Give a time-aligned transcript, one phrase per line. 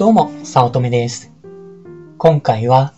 [0.00, 1.30] どうも、さおとめです。
[2.16, 2.94] 今回は、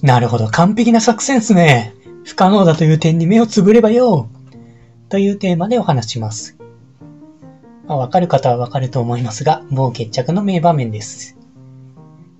[0.00, 1.92] なるほど、完璧な作戦っすね。
[2.24, 4.30] 不可能だという点に目をつぶればよ。
[5.10, 6.56] というテーマでお話します。
[7.86, 11.36] まあ、わかる方はわかると思いますが、もう決着の名場面です。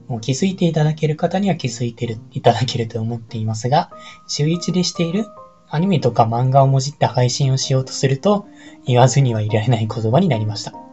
[0.07, 3.91] もう気づいていただける方には気づいてるいただけると思っていますが、
[4.27, 5.27] 週一でしている
[5.69, 8.47] アニメとか漫画をもじった配信をしようとすると、
[8.87, 10.88] 言わずにはいられない言葉になりました。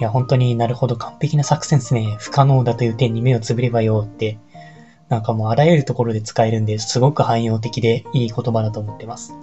[0.00, 2.16] いや、本当になるほど完璧な作戦ですね。
[2.18, 4.38] 不可能だという点に目をつぶればよって、
[5.10, 9.36] なんかもうあらゆるところで使えるんで、すごく汎用的でいい言葉だと思ってます。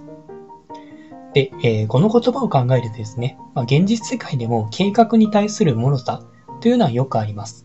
[1.32, 6.24] で、えーこの言葉を考えるとですね、まあ、現実世界でも計画に対する脆さ
[6.60, 7.64] というのはよくあります。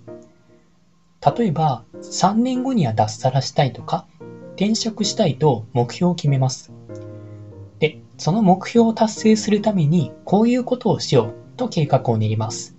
[1.36, 4.06] 例えば、3年後には脱サラしたいとか、
[4.56, 6.72] 転職したいと目標を決めます。
[7.80, 12.76] で、その目標を達成するために、こういうことをしようと計画を練ります。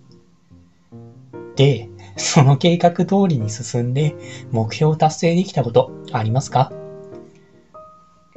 [1.56, 4.14] で、その計画通りに進んで
[4.50, 6.72] 目標を達成できたことありますか？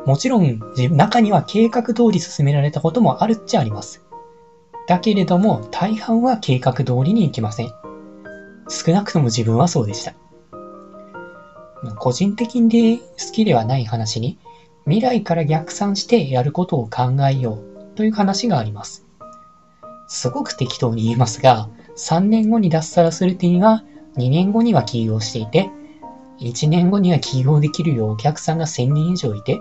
[0.05, 0.61] もちろん、
[0.91, 4.03] 中には計画通り進められたこともあるっちゃあります。
[4.87, 7.71] だけれども、大半は計画通りにいきません。
[8.69, 10.13] 少なくとも自分はそうでした。
[11.99, 14.39] 個人的で好きではない話に、
[14.85, 19.05] 未来から逆算してやることを考えようという話があります。
[20.07, 23.83] すごく適当に言いますが、3年後に脱サラする点は、
[24.17, 25.69] 2年後には起業していて、
[26.39, 29.59] 1年後には起業できるようお客さんが1000人以上いて、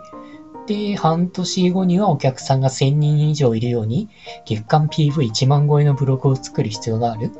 [0.66, 4.08] で、半年後にはお客さんが1000人以上いるように、
[4.44, 7.30] 月間 PV1 万超えのブログを作る必要がある。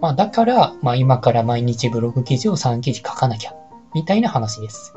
[0.00, 3.54] まあだから、まあ今から毎日ブログ記事を3記事書かなきゃ、
[3.94, 4.94] みたいな話です。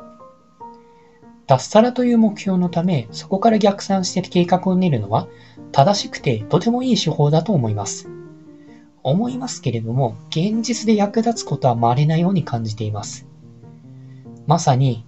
[1.46, 5.26] 脱サラという目標のため、そこから逆算して計画を練るのは、
[5.72, 8.08] 正しくてとてもいい手法だと思います。
[9.02, 13.26] 思いますけれども、現実で役立つことは稀なように感じています。
[14.46, 15.06] まさに、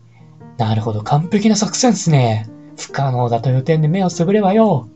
[0.59, 2.49] なるほど、完璧な作戦っすね。
[2.77, 4.89] 不可能だという点で目をつぶればよ。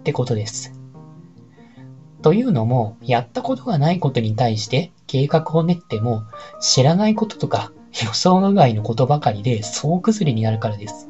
[0.00, 0.72] ってことです。
[2.22, 6.22] というのも、やったことがないことに対して計画を練っても、
[6.60, 7.72] 知らないこととか
[8.04, 11.08] 予想の外のことばかりで総崩れになるからです。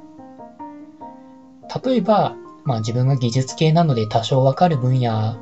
[1.85, 5.37] 例えば、まあ自分が技術系なので多少わかる分野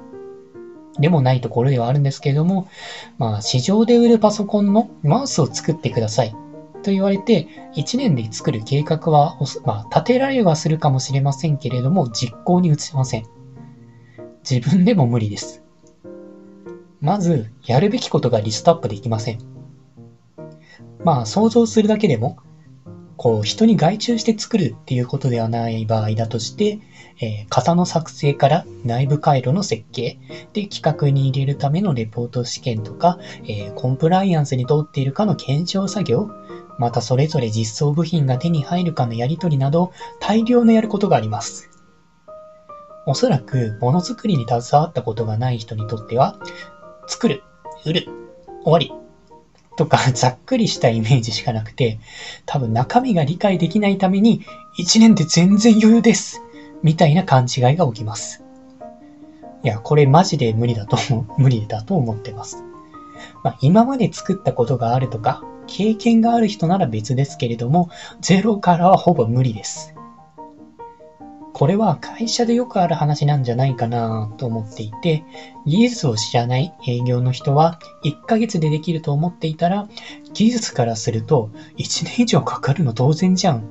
[0.99, 2.69] でもないところではあるんですけれども、
[3.19, 6.35] まあ市場で売るパソコンのマウスを作ってください
[6.83, 13.25] と言われて、1年で作る計画は、まあ立てられはするかもしれませんけれども、実行に移せません。
[14.49, 15.63] 自分でも無理です。
[17.01, 19.39] まず、やるべきことがリストアップできません。
[21.03, 22.37] まあ想像するだけでも、
[23.17, 26.79] こう人に外注して作るっていうことではない場合だとして、
[27.21, 30.19] えー型の作成から内部回路の設計、
[30.53, 36.29] で企画に入れるためのレポート試験とか、えコンプライアンスに通っているかの検証作業、
[36.79, 41.71] またそれぞれ実装部品が手に入るかのやり取りなど、大量のやることがあります。
[43.07, 46.39] おそらく、ものづくりに携わったことがない人にとっては、
[47.07, 47.43] 作る、
[47.85, 48.09] 売る、
[48.65, 48.93] 終わり、
[49.77, 51.99] とかざっくりしたイメージしかなくて、
[52.47, 54.45] 多分中身が理解できないために、
[54.79, 56.43] 1年で全然余裕です。
[56.85, 58.45] みたいな勘違いが起きます。
[59.65, 62.63] いや、これマジで無理だと思う、 無理だと思ってます。
[63.43, 67.89] まあ、今まで作ったことがあるとか、経験がある人なら別ですけれども、
[68.21, 69.95] ゼロからはほぼ無理です。
[71.55, 75.25] これは会社でよくある話なんじゃないかなと思っていて、
[75.65, 79.89] 技術を知らない営業の人は1ヶ月でできると思っていたら、
[80.35, 83.65] 技術からすると1年以上かかるの当然じゃん。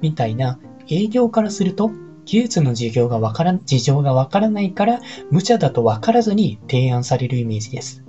[0.00, 1.90] みたいな、営業からすると
[2.24, 5.00] 技術の事業がわから、事情がわからないから、
[5.30, 8.04] 無茶だとわからずに提案されるイメージです。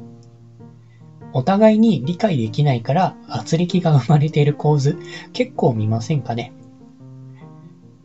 [1.34, 5.00] お互いに理解できないから、圧力が生まれている構図、
[5.34, 6.53] 結構見ませんかね？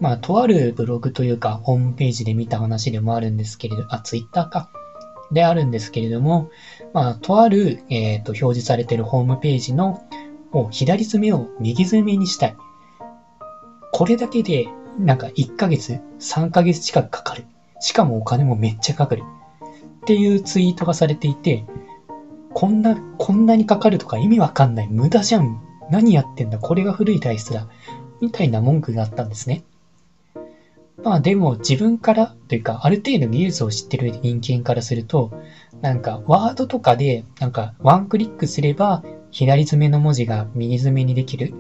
[0.01, 4.71] まあ、とあるブログというか、ホームページで見た話でもあるんですけれど、あ、ツイッターか。
[5.31, 6.49] であるんですけれども、
[6.95, 10.01] まあ、とある、えっ、と、表示されているホームページの、
[10.53, 12.57] もう左爪を右爪にしたい。
[13.93, 14.69] これだけで、
[14.99, 17.45] なんか1ヶ月、3ヶ月近くかかる。
[17.81, 19.23] しかもお金もめっちゃかかる。
[20.03, 21.65] っていうツイートがされていて、
[22.53, 24.89] こんな、こんなにかかるとか意味わかんない。
[24.89, 25.61] 無駄じゃん。
[25.91, 26.59] 何やってんだ。
[26.59, 27.69] これが古い体質だ。
[28.21, 29.63] みたいな文句があったんですね。
[31.05, 35.31] まあでも自分からというかある程度技術を知ってる人間からすると
[35.81, 41.55] なんかワードとかでなんかワンクリックすれば左爪の文字が右爪にできる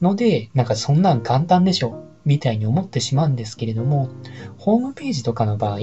[0.00, 4.10] のでなんかそんなん簡単でしょみたいに思ってしまうんですけれども
[4.58, 5.78] ホームページとかの場合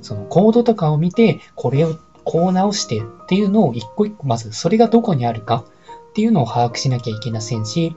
[0.00, 5.66] そのコードとかを見てこれをこう直してっていうのを一個一個まずそれがどこにあるか
[6.10, 7.96] っていうのを把握しなきゃいけませんし、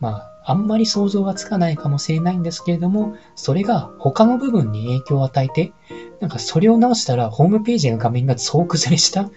[0.00, 5.72] まあ、あんまり想像はつかないかもしれないんですけれども、それが他の部分に影響を与えて、
[6.20, 9.30] なんかそれを直したらホームページの画面が総崩れした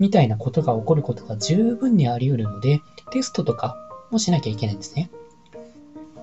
[0.00, 2.80] みたいなことが起こることが十分にあり得るので、
[3.12, 3.76] テストとか
[4.10, 5.10] もしなきゃいけないんですね。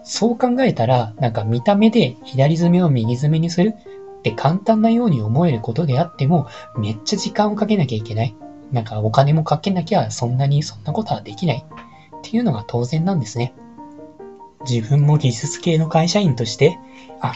[0.10, 6.48] そう考えたら、なんか見た目で左爪を右爪にするって簡単なように思えることであっても、
[6.80, 8.36] めっちゃ時間をかけなきゃいけない。
[8.72, 11.64] なんかお金もかけなきゃそんなにそんなことはできない。
[11.64, 13.54] っていうのが当然なんですね。
[14.68, 16.80] 自分も技術系の会社員として、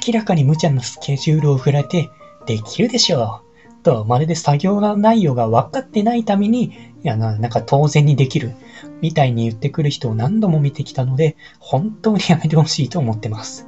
[0.07, 2.09] 明らかに無茶なスケジュールを振られて、
[2.47, 3.42] できるでしょう。
[3.83, 6.71] と、まるで作業内容が分かってないために、い
[7.03, 8.55] やな、なんか当然にできる。
[9.01, 13.67] みたいに言ってくる人を何度も見てきたので、本当にやめてほしいと思ってます。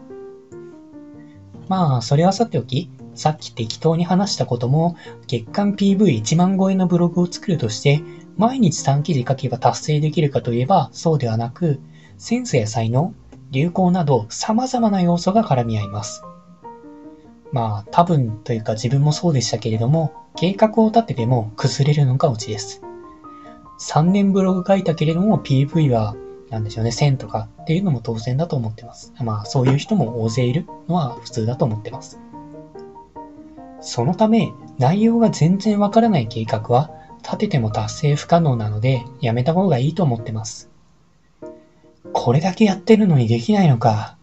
[1.67, 4.95] まあ、それはさておき、さっき適当に話したことも、
[5.27, 8.01] 月間 PV1 万超えのブログを作るとして、
[8.37, 11.79] 毎日3記事書けば達成できるかといえば、そうではなく、
[12.17, 13.13] センスや才能、
[13.51, 16.23] 流行など様々な要素が絡み合います。
[17.55, 22.81] まあ、多分というか自分もそうでしたけれども、計画を立てても崩れるのがオチです。
[23.79, 26.17] 3年ブログ書いたけれども PV は、
[26.49, 29.13] なんでしょうね、1000とかっていうのも当然だと思ってます。
[29.23, 32.19] まあ、そういう人も大勢いるのは普通だと思ってます。
[33.79, 36.91] そのため、内容が全然わからない計画は、
[37.23, 40.69] 立てても達成不可能なので、やめた方がいいと思ってます。
[42.11, 44.17] これだけやってるのにできないのか、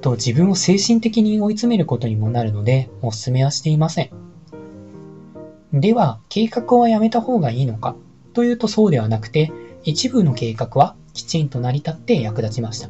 [0.00, 4.10] と自分を精神的に追い詰めることにもなるので、お勧めはしていません。
[5.72, 7.94] では、計画はやめた方がいいのか？
[8.32, 9.52] というとそうではなくて、
[9.84, 12.88] 一部の計画はきちんと成り立って役立ちました。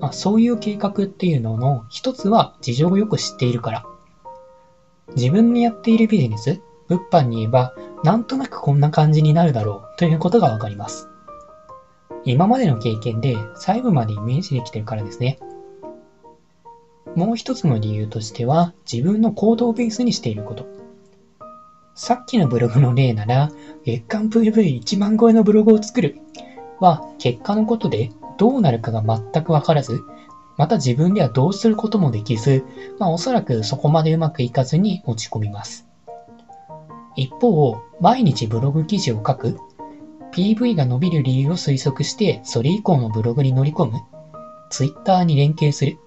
[0.00, 3.84] あ、そういう計画っていうのの一つは事情をよく知っているから
[5.16, 7.74] 自分にやっているビジネス、物販に言えば、
[8.04, 11.08] なんとなくこんな感じになるだろうということがわかります。
[12.24, 15.38] 今までの経験で細部までイメージできてるからですね。
[17.18, 20.68] もう一つの理由としては、自分の行動ベースにしていること。
[21.96, 23.50] さっきのブログの例なら、
[23.84, 26.20] 月間 PV1 万超えのブログを作る
[26.78, 30.00] は、結果のことでどうなるかが全くわからず、
[30.56, 32.64] また自分ではどうすることもできず、
[33.00, 35.88] まあおそらくそこまでうまくいかずに落ち込みます。
[37.16, 39.58] 一方、毎日ブログ記事を書く、
[40.30, 44.02] PV が伸びる理由を推測して、それ以降のブログに乗り込む、
[44.70, 45.98] Twitter に連携する、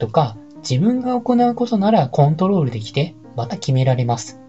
[0.00, 0.36] とか、
[0.68, 4.40] 自分が行うことならコントロールできて、また決められます。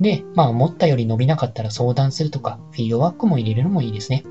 [0.00, 4.24] で、まあ思ったより伸びなかったら相談するとか、フィードバックも入れるのもいいですね。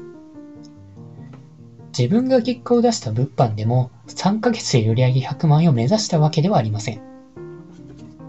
[1.98, 7.02] 自分が結果を出した物販でも3ヶ月で売上100万円を目指したわけではありません。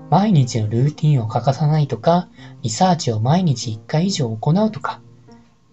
[0.09, 2.29] 毎日のルーティンを欠かさないとか、
[2.63, 5.03] リサーチを毎日1回以上行うとか、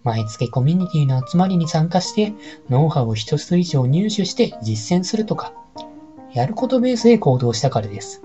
[0.04, 2.34] 毎月コミュニティの集まりに参加して、
[2.68, 5.54] ノウハウを一つ以上入手して実践するとか、
[6.36, 8.20] やることベースで行動したからです。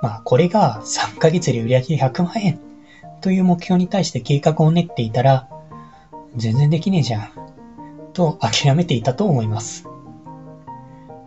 [0.00, 2.58] まあ、これが3ヶ月で売上げ100万円
[3.20, 5.48] という目標に対して計画を練っていたら、
[6.36, 7.28] 全然できねえじゃん。
[8.14, 9.84] と諦めていたと思います。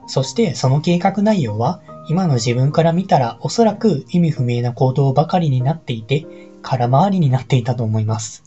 [0.08, 1.80] そしてその計画内容は
[2.10, 6.26] 今の自分から見たらおそらく意味不明な行動ばかりになっていて
[6.64, 8.44] 空回りになっていたと思います。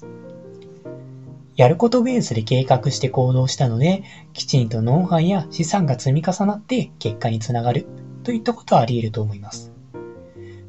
[1.56, 4.02] やることベースで計画して行動したので、
[4.34, 7.86] きちんとノウハウや資産が積み重なって結果につながる
[8.24, 9.72] といったことはあり得ると思います。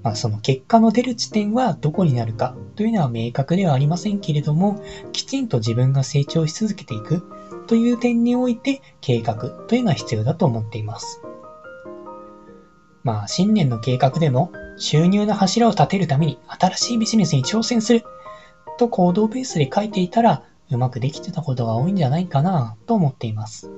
[0.01, 7.21] まあ、その結果の出る地点はどこになるかというのは明確ではありませんけれども、きちんと自分が成長し続けていく
[7.67, 11.21] という点において計画というのは必要だと思っています。
[13.03, 18.03] まあ、新年の計画でも収入の柱を立てるために新しいビジネスに挑戦する
[18.77, 23.69] と行動ベースで書いていたらうまくできてたことが多いんじゃないかなと思っています。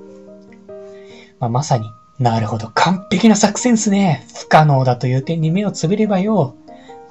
[1.38, 4.26] まあ、まさに、なるほど、完璧な作戦っすね。
[4.34, 6.54] 不可能だという点に目をつぶればよ。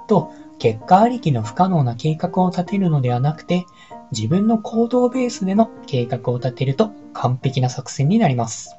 [0.08, 3.66] と、結果ありきの不可能な計画を立てるのではなくて、
[4.12, 8.79] 自分の行動ベースでの計画を立てると完璧な作戦になります。